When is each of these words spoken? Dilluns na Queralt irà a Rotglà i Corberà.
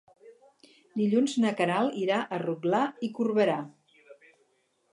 Dilluns 1.01 1.35
na 1.43 1.51
Queralt 1.59 1.99
irà 2.05 2.21
a 2.37 2.41
Rotglà 2.45 2.81
i 3.09 3.13
Corberà. 3.19 3.59